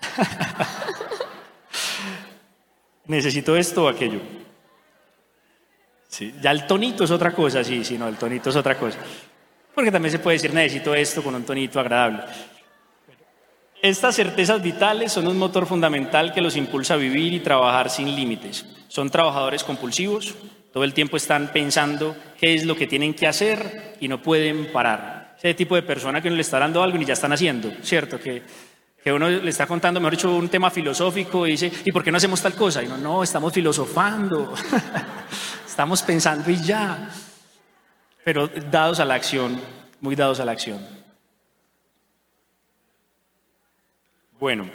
necesito 3.06 3.56
esto 3.56 3.84
o 3.84 3.88
aquello. 3.88 4.20
Sí, 6.08 6.32
ya 6.40 6.52
el 6.52 6.68
tonito 6.68 7.02
es 7.02 7.10
otra 7.10 7.32
cosa, 7.32 7.64
sí, 7.64 7.84
sí, 7.84 7.98
no, 7.98 8.06
el 8.06 8.16
tonito 8.16 8.50
es 8.50 8.56
otra 8.56 8.78
cosa. 8.78 8.98
Porque 9.74 9.90
también 9.90 10.12
se 10.12 10.20
puede 10.20 10.36
decir 10.36 10.54
necesito 10.54 10.94
esto 10.94 11.20
con 11.20 11.34
un 11.34 11.44
tonito 11.44 11.80
agradable. 11.80 12.22
Estas 13.82 14.14
certezas 14.14 14.62
vitales 14.62 15.10
son 15.10 15.26
un 15.26 15.36
motor 15.36 15.66
fundamental 15.66 16.32
que 16.32 16.40
los 16.40 16.54
impulsa 16.54 16.94
a 16.94 16.98
vivir 16.98 17.32
y 17.32 17.40
trabajar 17.40 17.90
sin 17.90 18.14
límites. 18.14 18.64
Son 18.86 19.10
trabajadores 19.10 19.64
compulsivos, 19.64 20.36
todo 20.72 20.84
el 20.84 20.94
tiempo 20.94 21.16
están 21.16 21.50
pensando 21.52 22.16
qué 22.38 22.54
es 22.54 22.64
lo 22.64 22.76
que 22.76 22.86
tienen 22.86 23.14
que 23.14 23.26
hacer 23.26 23.96
y 24.00 24.08
no 24.08 24.22
pueden 24.22 24.70
parar. 24.72 25.34
Ese 25.36 25.54
tipo 25.54 25.74
de 25.74 25.82
persona 25.82 26.20
que 26.20 26.28
uno 26.28 26.36
le 26.36 26.42
está 26.42 26.58
dando 26.58 26.82
algo 26.82 26.98
y 26.98 27.04
ya 27.04 27.14
están 27.14 27.32
haciendo, 27.32 27.72
¿cierto? 27.82 28.20
Que, 28.20 28.42
que 29.02 29.12
uno 29.12 29.28
le 29.28 29.50
está 29.50 29.66
contando, 29.66 29.98
mejor 29.98 30.12
dicho, 30.12 30.34
un 30.34 30.48
tema 30.48 30.70
filosófico 30.70 31.46
y 31.46 31.52
dice, 31.52 31.72
¿y 31.84 31.90
por 31.90 32.04
qué 32.04 32.10
no 32.10 32.18
hacemos 32.18 32.40
tal 32.40 32.54
cosa? 32.54 32.82
Y 32.82 32.86
no, 32.86 32.98
no, 32.98 33.22
estamos 33.22 33.52
filosofando, 33.52 34.54
estamos 35.66 36.02
pensando 36.02 36.50
y 36.50 36.56
ya. 36.62 37.10
Pero 38.22 38.48
dados 38.48 39.00
a 39.00 39.04
la 39.04 39.14
acción, 39.14 39.60
muy 40.00 40.14
dados 40.14 40.38
a 40.40 40.44
la 40.44 40.52
acción. 40.52 40.78
Bueno, 44.38 44.70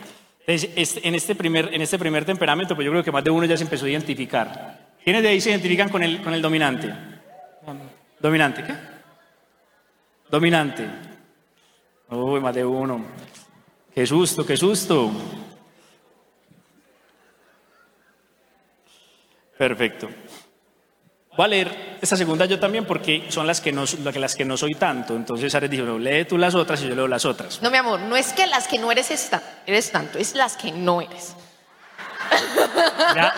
en 0.47 1.15
este 1.15 1.35
primer, 1.35 1.73
en 1.73 1.81
este 1.81 1.97
primer 1.97 2.25
temperamento, 2.25 2.75
pues 2.75 2.85
yo 2.85 2.91
creo 2.91 3.03
que 3.03 3.11
más 3.11 3.23
de 3.23 3.31
uno 3.31 3.45
ya 3.45 3.57
se 3.57 3.63
empezó 3.63 3.85
a 3.85 3.89
identificar. 3.89 4.94
¿Quiénes 5.05 5.21
de 5.21 5.29
ahí 5.29 5.39
se 5.39 5.51
identifican 5.51 5.88
con 5.88 6.01
el, 6.01 6.19
con 6.24 6.33
el 6.33 6.41
dominante? 6.41 6.91
¿Dominante 8.19 8.63
qué? 8.63 8.74
Dominante. 10.31 10.89
Uy, 12.09 12.39
más 12.39 12.55
de 12.55 12.65
uno. 12.65 13.05
Qué 13.93 14.07
susto, 14.07 14.43
qué 14.43 14.57
susto. 14.57 15.12
Perfecto. 19.55 20.09
Voy 21.38 21.45
a 21.45 21.47
leer 21.50 21.97
esta 22.01 22.17
segunda 22.17 22.47
yo 22.47 22.59
también 22.59 22.85
porque 22.85 23.27
son 23.29 23.45
las 23.45 23.62
que 23.62 23.71
no, 23.71 23.83
las 24.15 24.35
que 24.35 24.43
no 24.43 24.57
soy 24.57 24.74
tanto. 24.74 25.15
Entonces 25.15 25.53
Ares 25.53 25.69
dijo, 25.69 25.85
no, 25.85 26.00
lee 26.00 26.25
tú 26.25 26.39
las 26.39 26.55
otras 26.55 26.81
y 26.81 26.88
yo 26.89 26.95
leo 26.95 27.07
las 27.07 27.25
otras. 27.25 27.62
No, 27.62 27.69
mi 27.69 27.77
amor, 27.77 28.00
no 28.00 28.17
es 28.17 28.33
que 28.33 28.47
las 28.47 28.67
que 28.67 28.79
no 28.79 28.91
eres, 28.91 29.12
eres 29.67 29.91
tanto, 29.91 30.17
es 30.17 30.33
las 30.33 30.57
que 30.57 30.71
no 30.71 31.00
eres. 31.00 31.35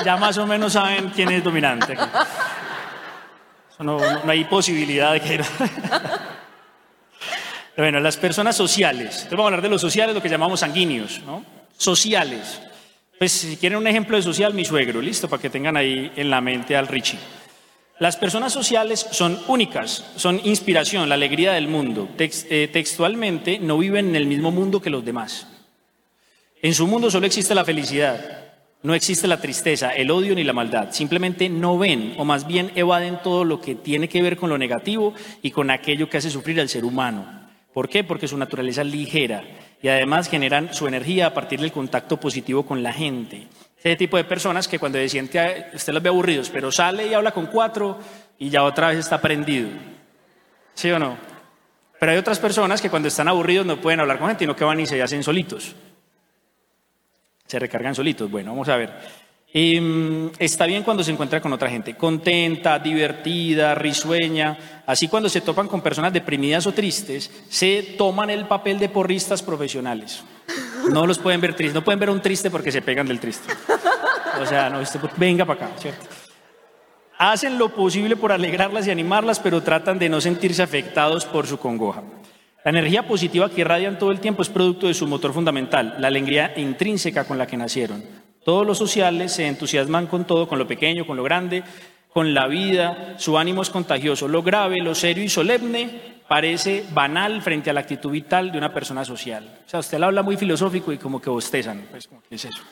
Ya, 0.03 0.17
más 0.17 0.37
o 0.37 0.47
menos 0.47 0.73
saben 0.73 1.09
quién 1.09 1.29
es 1.29 1.43
dominante. 1.43 1.97
No, 3.79 3.99
hay 4.27 4.43
posibilidad 4.45 5.13
de 5.13 5.21
que... 5.21 5.43
Bueno, 7.77 7.99
las 7.99 8.17
personas 8.17 8.55
sociales. 8.55 9.09
Entonces 9.09 9.31
vamos 9.31 9.43
a 9.43 9.47
hablar 9.49 9.61
de 9.61 9.69
los 9.69 9.79
sociales, 9.79 10.15
lo 10.15 10.21
que 10.21 10.29
llamamos 10.29 10.61
sanguíneos, 10.61 11.21
¿no? 11.27 11.45
Sociales. 11.77 12.59
Pues 13.19 13.31
si 13.31 13.55
quieren 13.55 13.77
un 13.77 13.85
ejemplo 13.85 14.17
de 14.17 14.23
social, 14.23 14.55
mi 14.55 14.65
suegro, 14.65 14.99
listo, 14.99 15.29
para 15.29 15.39
que 15.39 15.51
tengan 15.51 15.77
ahí 15.77 16.11
en 16.15 16.31
la 16.31 16.41
mente 16.41 16.75
al 16.75 16.87
Richie. 16.87 17.19
Las 17.99 18.15
personas 18.15 18.53
sociales 18.53 19.07
son 19.11 19.39
únicas, 19.47 20.05
son 20.15 20.39
inspiración, 20.43 21.09
la 21.09 21.15
alegría 21.15 21.53
del 21.53 21.67
mundo. 21.67 22.09
Eh, 22.19 22.69
textualmente 22.71 23.57
no 23.57 23.77
viven 23.77 24.09
en 24.09 24.15
el 24.15 24.27
mismo 24.27 24.51
mundo 24.51 24.81
que 24.81 24.91
los 24.91 25.05
demás. 25.05 25.47
En 26.61 26.75
su 26.75 26.85
mundo 26.85 27.09
solo 27.09 27.25
existe 27.25 27.55
la 27.55 27.65
felicidad. 27.65 28.46
No 28.83 28.93
existe 28.93 29.27
la 29.27 29.41
tristeza, 29.41 29.89
el 29.89 30.11
odio 30.11 30.35
ni 30.35 30.43
la 30.43 30.53
maldad. 30.53 30.91
Simplemente 30.91 31.49
no 31.49 31.79
ven 31.79 32.13
o 32.17 32.25
más 32.25 32.45
bien 32.45 32.71
evaden 32.75 33.19
todo 33.23 33.43
lo 33.43 33.59
que 33.59 33.73
tiene 33.73 34.07
que 34.07 34.21
ver 34.21 34.37
con 34.37 34.49
lo 34.49 34.57
negativo 34.57 35.13
y 35.41 35.49
con 35.49 35.71
aquello 35.71 36.09
que 36.09 36.17
hace 36.17 36.29
sufrir 36.29 36.61
al 36.61 36.69
ser 36.69 36.85
humano. 36.85 37.25
¿Por 37.73 37.89
qué? 37.89 38.03
Porque 38.03 38.27
su 38.27 38.37
naturaleza 38.37 38.81
es 38.81 38.87
ligera 38.87 39.43
y 39.81 39.87
además 39.87 40.29
generan 40.29 40.73
su 40.73 40.87
energía 40.87 41.27
a 41.27 41.33
partir 41.33 41.59
del 41.59 41.71
contacto 41.71 42.19
positivo 42.19 42.65
con 42.65 42.83
la 42.83 42.93
gente. 42.93 43.47
Ese 43.79 43.95
tipo 43.95 44.15
de 44.17 44.23
personas 44.25 44.67
que 44.67 44.79
cuando 44.79 44.99
se 44.99 45.09
siente, 45.09 45.67
usted 45.73 45.93
los 45.93 46.03
ve 46.03 46.09
aburridos, 46.09 46.49
pero 46.51 46.71
sale 46.71 47.07
y 47.07 47.13
habla 47.15 47.31
con 47.31 47.47
cuatro 47.47 47.97
y 48.37 48.49
ya 48.49 48.63
otra 48.63 48.89
vez 48.89 48.99
está 48.99 49.19
prendido. 49.19 49.69
¿Sí 50.75 50.91
o 50.91 50.99
no? 50.99 51.17
Pero 51.99 52.11
hay 52.11 52.17
otras 52.19 52.37
personas 52.37 52.79
que 52.79 52.91
cuando 52.91 53.07
están 53.07 53.27
aburridos 53.27 53.65
no 53.65 53.81
pueden 53.81 53.99
hablar 53.99 54.19
con 54.19 54.27
gente, 54.27 54.43
sino 54.43 54.55
que 54.55 54.63
van 54.63 54.79
y 54.79 54.85
se 54.85 55.01
hacen 55.01 55.23
solitos 55.23 55.75
se 57.47 57.59
recargan 57.59 57.95
solitos. 57.95 58.29
Bueno, 58.29 58.51
vamos 58.51 58.69
a 58.69 58.75
ver. 58.75 58.91
Em, 59.53 60.29
está 60.37 60.65
bien 60.65 60.83
cuando 60.83 61.03
se 61.03 61.11
encuentra 61.11 61.41
con 61.41 61.53
otra 61.53 61.69
gente, 61.69 61.95
contenta, 61.95 62.77
divertida, 62.77 63.73
risueña. 63.73 64.83
Así 64.85 65.07
cuando 65.07 65.29
se 65.29 65.41
topan 65.41 65.67
con 65.67 65.81
personas 65.81 66.13
deprimidas 66.13 66.67
o 66.67 66.73
tristes, 66.73 67.31
se 67.49 67.95
toman 67.97 68.29
el 68.29 68.45
papel 68.45 68.77
de 68.77 68.89
porristas 68.89 69.41
profesionales. 69.41 70.23
No 70.91 71.07
los 71.07 71.17
pueden 71.17 71.41
ver 71.41 71.55
tristes, 71.55 71.73
no 71.73 71.83
pueden 71.83 71.99
ver 71.99 72.09
un 72.09 72.21
triste 72.21 72.51
porque 72.51 72.71
se 72.71 72.81
pegan 72.81 73.07
del 73.07 73.19
triste. 73.19 73.53
O 74.41 74.45
sea, 74.45 74.69
no, 74.69 74.81
este, 74.81 74.99
venga 75.15 75.45
para 75.45 75.65
acá, 75.65 75.79
¿cierto? 75.79 76.05
Hacen 77.17 77.57
lo 77.57 77.69
posible 77.69 78.15
por 78.15 78.31
alegrarlas 78.31 78.85
y 78.85 78.91
animarlas, 78.91 79.39
pero 79.39 79.63
tratan 79.63 79.97
de 79.97 80.07
no 80.07 80.21
sentirse 80.21 80.61
afectados 80.61 81.25
por 81.25 81.47
su 81.47 81.57
congoja. 81.57 82.03
La 82.67 82.71
energía 82.71 83.07
positiva 83.07 83.49
que 83.49 83.61
irradian 83.61 83.97
todo 83.97 84.11
el 84.11 84.19
tiempo 84.19 84.41
es 84.41 84.49
producto 84.49 84.87
de 84.87 84.93
su 84.93 85.07
motor 85.07 85.31
fundamental, 85.31 85.95
la 85.99 86.07
alegría 86.09 86.51
intrínseca 86.57 87.23
con 87.23 87.37
la 87.37 87.47
que 87.47 87.55
nacieron. 87.55 88.03
Todos 88.43 88.67
los 88.67 88.77
sociales 88.77 89.31
se 89.31 89.47
entusiasman 89.47 90.07
con 90.07 90.25
todo, 90.25 90.49
con 90.49 90.59
lo 90.59 90.67
pequeño, 90.67 91.07
con 91.07 91.15
lo 91.15 91.23
grande, 91.23 91.63
con 92.11 92.33
la 92.33 92.45
vida, 92.47 93.15
su 93.19 93.37
ánimo 93.37 93.61
es 93.61 93.69
contagioso. 93.69 94.27
Lo 94.27 94.43
grave, 94.43 94.81
lo 94.81 94.95
serio 94.95 95.23
y 95.23 95.29
solemne 95.29 95.89
parece 96.27 96.83
banal 96.91 97.41
frente 97.41 97.69
a 97.69 97.73
la 97.73 97.79
actitud 97.79 98.11
vital 98.11 98.51
de 98.51 98.57
una 98.57 98.73
persona 98.73 99.05
social. 99.05 99.59
O 99.65 99.69
sea, 99.69 99.79
usted 99.79 100.03
habla 100.03 100.21
muy 100.21 100.35
filosófico 100.35 100.91
y 100.91 100.97
como 100.97 101.21
que 101.21 101.29
bostezan, 101.29 101.87
pues, 101.89 102.09
¿qué 102.27 102.35
es 102.35 102.43
eso? 102.43 102.63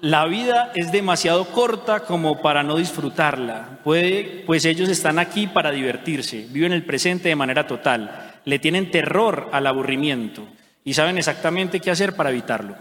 La 0.00 0.24
vida 0.24 0.72
es 0.74 0.90
demasiado 0.90 1.44
corta 1.44 2.00
como 2.00 2.40
para 2.40 2.62
no 2.62 2.76
disfrutarla. 2.76 3.78
Puede, 3.84 4.42
pues 4.46 4.64
ellos 4.64 4.88
están 4.88 5.18
aquí 5.18 5.48
para 5.48 5.70
divertirse, 5.70 6.46
viven 6.48 6.72
el 6.72 6.86
presente 6.86 7.28
de 7.28 7.36
manera 7.36 7.66
total 7.66 8.25
le 8.46 8.60
tienen 8.60 8.90
terror 8.92 9.50
al 9.52 9.66
aburrimiento 9.66 10.46
y 10.84 10.94
saben 10.94 11.18
exactamente 11.18 11.80
qué 11.80 11.90
hacer 11.90 12.14
para 12.14 12.30
evitarlo. 12.30 12.76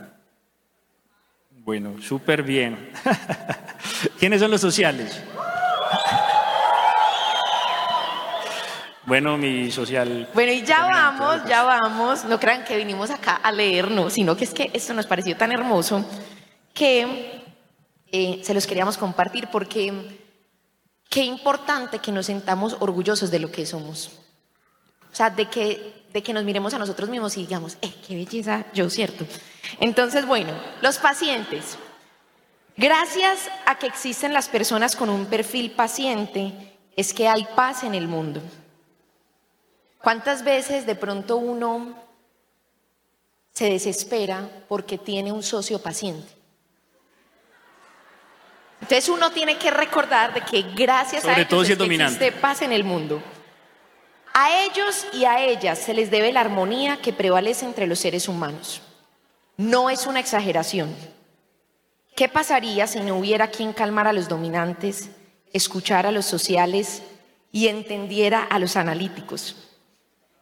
Bueno, 1.49 1.99
súper 1.99 2.43
bien. 2.43 2.91
¿Quiénes 4.19 4.39
son 4.39 4.51
los 4.51 4.61
sociales? 4.61 5.19
Bueno, 9.07 9.37
mi 9.37 9.71
social. 9.71 10.29
Bueno, 10.35 10.51
y 10.51 10.61
ya 10.61 10.85
vamos, 10.85 11.43
ya 11.47 11.63
vamos. 11.63 12.25
No 12.25 12.39
crean 12.39 12.63
que 12.63 12.77
vinimos 12.77 13.09
acá 13.09 13.35
a 13.35 13.51
leernos, 13.51 14.13
sino 14.13 14.37
que 14.37 14.43
es 14.43 14.53
que 14.53 14.69
esto 14.71 14.93
nos 14.93 15.07
pareció 15.07 15.35
tan 15.35 15.51
hermoso 15.51 16.05
que 16.75 17.43
eh, 18.11 18.39
se 18.43 18.53
los 18.53 18.67
queríamos 18.67 18.97
compartir 18.97 19.47
porque 19.51 20.19
qué 21.09 21.23
importante 21.23 21.97
que 21.97 22.11
nos 22.11 22.27
sentamos 22.27 22.77
orgullosos 22.79 23.31
de 23.31 23.39
lo 23.39 23.51
que 23.51 23.65
somos. 23.65 24.24
O 25.15 25.17
sea, 25.17 25.29
de 25.29 25.45
que, 25.45 26.03
de 26.11 26.21
que 26.21 26.33
nos 26.33 26.43
miremos 26.43 26.73
a 26.73 26.77
nosotros 26.77 27.07
mismos 27.07 27.37
y 27.37 27.45
digamos, 27.45 27.77
eh, 27.81 27.93
qué 28.05 28.15
belleza 28.15 28.65
yo, 28.73 28.89
¿cierto? 28.89 29.25
Entonces, 29.79 30.25
bueno, 30.25 30.51
los 30.81 30.97
pacientes. 30.97 31.77
Gracias 32.75 33.49
a 33.65 33.79
que 33.79 33.87
existen 33.87 34.33
las 34.33 34.49
personas 34.49 34.97
con 34.97 35.09
un 35.09 35.27
perfil 35.27 35.71
paciente, 35.71 36.73
es 36.97 37.13
que 37.13 37.29
hay 37.29 37.47
paz 37.55 37.85
en 37.85 37.95
el 37.95 38.09
mundo. 38.09 38.41
¿Cuántas 39.99 40.43
veces 40.43 40.85
de 40.85 40.95
pronto 40.95 41.37
uno 41.37 41.97
se 43.53 43.69
desespera 43.69 44.49
porque 44.67 44.97
tiene 44.97 45.31
un 45.31 45.43
socio 45.43 45.81
paciente? 45.81 46.27
Entonces 48.81 49.07
uno 49.07 49.31
tiene 49.31 49.57
que 49.57 49.71
recordar 49.71 50.33
de 50.33 50.41
que 50.41 50.61
gracias 50.75 51.23
a 51.23 51.39
ellos 51.39 51.69
existe 51.69 52.33
paz 52.33 52.63
en 52.63 52.73
el 52.73 52.83
mundo. 52.83 53.23
A 54.37 54.65
ellos 54.65 55.07
y 55.13 55.23
a 55.23 55.41
ellas 55.41 55.79
se 55.79 55.93
les 55.93 56.11
debe 56.11 56.33
la 56.33 56.41
armonía 56.41 56.97
que 57.01 57.13
prevalece 57.13 57.65
entre 57.65 57.87
los 57.87 57.99
seres 57.99 58.27
humanos. 58.27 58.81
No 59.55 59.89
es 59.89 60.07
una 60.07 60.19
exageración. 60.19 60.93
¿Qué 62.17 62.27
pasaría 62.27 62.85
si 62.85 62.99
no 62.99 63.15
hubiera 63.15 63.47
quien 63.47 63.71
calmara 63.71 64.09
a 64.09 64.13
los 64.13 64.27
dominantes, 64.27 65.09
escuchara 65.53 66.09
a 66.09 66.11
los 66.11 66.25
sociales 66.25 67.01
y 67.53 67.69
entendiera 67.69 68.43
a 68.43 68.59
los 68.59 68.75
analíticos? 68.75 69.55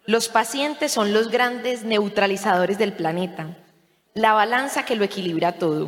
Los 0.07 0.27
pacientes 0.27 0.91
son 0.91 1.13
los 1.13 1.29
grandes 1.29 1.83
neutralizadores 1.83 2.79
del 2.79 2.93
planeta, 2.93 3.55
la 4.15 4.33
balanza 4.33 4.85
que 4.85 4.95
lo 4.95 5.03
equilibra 5.03 5.59
todo. 5.59 5.87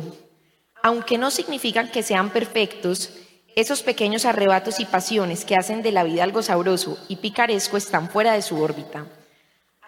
Aunque 0.80 1.18
no 1.18 1.32
significan 1.32 1.90
que 1.90 2.04
sean 2.04 2.30
perfectos, 2.30 3.10
esos 3.56 3.82
pequeños 3.82 4.26
arrebatos 4.26 4.80
y 4.80 4.84
pasiones 4.84 5.46
que 5.46 5.56
hacen 5.56 5.82
de 5.82 5.90
la 5.90 6.04
vida 6.04 6.22
algo 6.22 6.42
sabroso 6.42 6.98
y 7.08 7.16
picaresco 7.16 7.78
están 7.78 8.10
fuera 8.10 8.34
de 8.34 8.42
su 8.42 8.60
órbita. 8.60 9.06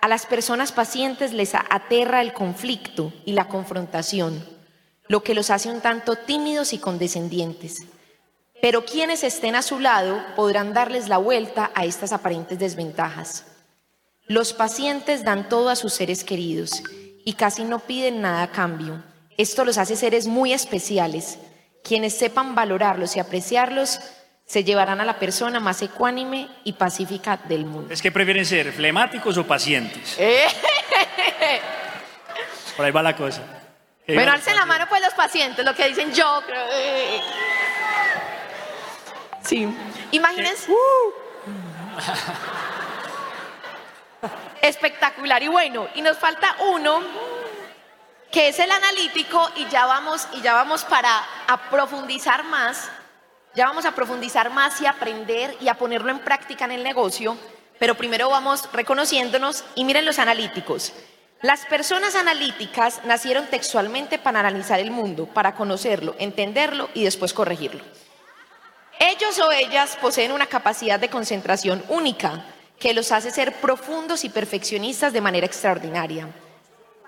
A 0.01 0.09
las 0.09 0.25
personas 0.25 0.73
pacientes 0.73 1.35
les 1.35 1.55
aterra 1.55 2.23
el 2.23 2.33
conflicto 2.33 3.13
y 3.27 3.33
la 3.33 3.47
confrontación, 3.47 4.43
lo 5.07 5.23
que 5.23 5.35
los 5.35 5.51
hace 5.51 5.69
un 5.69 5.83
tanto 5.83 6.17
tímidos 6.17 6.73
y 6.73 6.79
condescendientes. 6.79 7.83
Pero 8.63 8.87
quienes 8.87 9.23
estén 9.23 9.55
a 9.55 9.63
su 9.63 9.81
lado 9.81 10.19
podrán 10.35 10.73
darles 10.73 11.09
la 11.09 11.19
vuelta 11.19 11.71
a 11.75 11.85
estas 11.85 12.13
aparentes 12.13 12.59
desventajas. 12.59 13.45
Los 14.27 14.55
pacientes 14.55 15.25
dan 15.25 15.51
todo 15.51 15.69
a 15.69 15.77
sus 15.77 15.93
seres 15.93 16.25
queridos 16.25 16.83
y 17.23 17.35
casi 17.35 17.65
no 17.65 17.81
piden 17.81 18.23
nada 18.23 18.45
a 18.45 18.51
cambio. 18.51 19.05
Esto 19.37 19.67
los 19.67 19.77
hace 19.77 19.95
seres 19.95 20.27
muy 20.27 20.55
especiales. 20.55 21.39
Quienes 21.83 22.17
sepan 22.17 22.55
valorarlos 22.55 23.17
y 23.17 23.21
apreciarlos 23.21 24.01
se 24.45 24.65
llevarán 24.65 25.01
a 25.01 25.05
la 25.05 25.19
persona 25.19 25.61
más 25.61 25.83
ecuánime 25.83 26.49
y 26.65 26.73
pacífica 26.73 27.37
del 27.37 27.67
mundo. 27.67 27.93
¿Es 27.93 28.01
que 28.01 28.11
prefieren 28.11 28.47
ser 28.47 28.73
flemáticos 28.73 29.37
o 29.37 29.47
pacientes? 29.47 30.19
Por 32.77 32.87
ahí 32.87 32.93
va 32.93 33.03
la 33.03 33.15
cosa. 33.15 33.43
Bueno, 34.07 34.33
alcen 34.33 34.57
la 34.57 34.65
mano 34.65 34.87
pues 34.89 35.03
los 35.03 35.13
pacientes, 35.13 35.63
lo 35.65 35.75
que 35.75 35.89
dicen 35.89 36.15
yo. 36.15 36.43
Sí. 39.45 39.69
Imagínense. 40.13 40.73
Espectacular 44.63 45.43
y 45.43 45.49
bueno. 45.49 45.89
Y 45.95 46.01
nos 46.01 46.17
falta 46.17 46.57
uno 46.73 47.03
que 48.31 48.49
es 48.49 48.59
el 48.59 48.71
analítico 48.71 49.51
y 49.57 49.67
ya 49.69 49.87
vamos 49.87 50.29
y 50.35 50.43
ya 50.43 50.55
vamos 50.55 50.85
para 50.85 51.23
profundizar 51.71 52.45
más. 52.45 52.91
Ya 53.55 53.67
vamos 53.67 53.87
a 53.87 53.93
profundizar 53.93 54.51
más 54.51 54.81
y 54.81 54.87
aprender 54.87 55.57
y 55.61 55.69
a 55.69 55.75
ponerlo 55.75 56.11
en 56.11 56.21
práctica 56.21 56.67
en 56.67 56.73
el 56.73 56.85
negocio, 56.85 57.37
pero 57.79 57.95
primero 57.97 58.29
vamos 58.29 58.71
reconociéndonos 58.73 59.65
y 59.75 59.85
miren 59.85 60.05
los 60.05 60.19
analíticos. 60.19 60.93
Las 61.41 61.65
personas 61.67 62.15
analíticas 62.15 63.05
nacieron 63.05 63.47
textualmente 63.47 64.19
para 64.19 64.41
analizar 64.41 64.81
el 64.81 64.91
mundo, 64.91 65.27
para 65.27 65.55
conocerlo, 65.55 66.15
entenderlo 66.19 66.91
y 66.95 67.05
después 67.05 67.33
corregirlo. 67.33 67.83
Ellos 68.99 69.39
o 69.39 69.53
ellas 69.53 69.97
poseen 70.01 70.33
una 70.33 70.47
capacidad 70.47 70.99
de 70.99 71.09
concentración 71.09 71.83
única 71.89 72.45
que 72.79 72.93
los 72.93 73.13
hace 73.13 73.31
ser 73.31 73.55
profundos 73.61 74.25
y 74.25 74.29
perfeccionistas 74.29 75.13
de 75.13 75.21
manera 75.21 75.47
extraordinaria. 75.47 76.29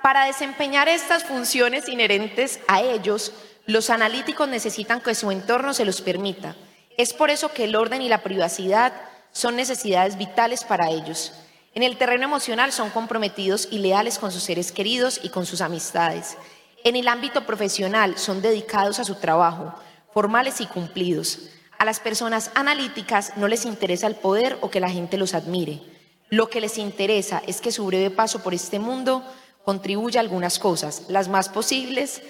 Para 0.02 0.24
desempeñar 0.24 0.88
estas 0.88 1.24
funciones 1.24 1.86
inherentes 1.86 2.60
a 2.68 2.80
ellos, 2.80 3.32
los 3.66 3.90
analíticos 3.90 4.48
necesitan 4.48 5.02
que 5.02 5.14
su 5.14 5.30
entorno 5.30 5.74
se 5.74 5.84
los 5.84 6.00
permita. 6.00 6.56
Es 6.96 7.12
por 7.12 7.28
eso 7.28 7.52
que 7.52 7.64
el 7.64 7.76
orden 7.76 8.00
y 8.00 8.08
la 8.08 8.22
privacidad 8.22 8.94
son 9.32 9.56
necesidades 9.56 10.16
vitales 10.16 10.64
para 10.64 10.88
ellos. 10.88 11.34
En 11.74 11.82
el 11.82 11.98
terreno 11.98 12.24
emocional 12.24 12.72
son 12.72 12.88
comprometidos 12.90 13.68
y 13.70 13.78
leales 13.78 14.18
con 14.18 14.32
sus 14.32 14.42
seres 14.42 14.72
queridos 14.72 15.20
y 15.22 15.28
con 15.28 15.44
sus 15.44 15.60
amistades. 15.60 16.38
En 16.82 16.96
el 16.96 17.06
ámbito 17.06 17.44
profesional 17.44 18.16
son 18.16 18.40
dedicados 18.40 18.98
a 19.00 19.04
su 19.04 19.16
trabajo, 19.16 19.74
formales 20.14 20.62
y 20.62 20.66
cumplidos. 20.66 21.50
A 21.78 21.84
las 21.84 22.00
personas 22.00 22.50
analíticas 22.54 23.36
no 23.36 23.48
les 23.48 23.66
interesa 23.66 24.06
el 24.06 24.16
poder 24.16 24.56
o 24.62 24.70
que 24.70 24.80
la 24.80 24.88
gente 24.88 25.18
los 25.18 25.34
admire. 25.34 25.82
Lo 26.30 26.48
que 26.48 26.62
les 26.62 26.78
interesa 26.78 27.42
es 27.46 27.60
que 27.60 27.70
su 27.70 27.84
breve 27.84 28.10
paso 28.10 28.42
por 28.42 28.54
este 28.54 28.78
mundo 28.78 29.22
contribuya 29.64 30.20
a 30.20 30.22
algunas 30.22 30.58
cosas, 30.58 31.04
las 31.08 31.28
más 31.28 31.48
posibles, 31.48 32.22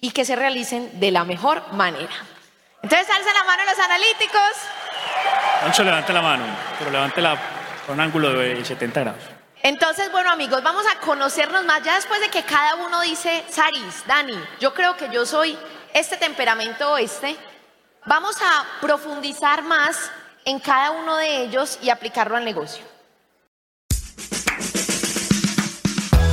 y 0.00 0.10
que 0.10 0.24
se 0.24 0.36
realicen 0.36 1.00
de 1.00 1.10
la 1.10 1.24
mejor 1.24 1.72
manera. 1.72 2.12
Entonces, 2.82 3.08
alza 3.08 3.32
la 3.32 3.44
mano 3.44 3.62
los 3.64 3.78
analíticos. 3.78 4.42
Ancho, 5.64 5.84
levante 5.84 6.12
la 6.12 6.22
mano, 6.22 6.44
pero 6.78 6.90
levántela 6.90 7.38
con 7.86 7.94
un 7.94 8.00
ángulo 8.00 8.32
de 8.32 8.64
70 8.64 9.00
grados. 9.00 9.22
Entonces, 9.62 10.10
bueno 10.10 10.30
amigos, 10.30 10.60
vamos 10.64 10.84
a 10.92 10.98
conocernos 10.98 11.64
más 11.64 11.84
ya 11.84 11.94
después 11.94 12.20
de 12.20 12.28
que 12.30 12.42
cada 12.42 12.74
uno 12.74 13.00
dice, 13.02 13.44
Saris, 13.48 14.04
Dani, 14.06 14.36
yo 14.58 14.74
creo 14.74 14.96
que 14.96 15.08
yo 15.08 15.24
soy 15.24 15.56
este 15.94 16.16
temperamento 16.16 16.92
o 16.92 16.98
este. 16.98 17.36
Vamos 18.04 18.36
a 18.42 18.80
profundizar 18.80 19.62
más 19.62 20.10
en 20.44 20.58
cada 20.58 20.90
uno 20.90 21.16
de 21.16 21.42
ellos 21.42 21.78
y 21.80 21.90
aplicarlo 21.90 22.36
al 22.36 22.44
negocio. 22.44 22.84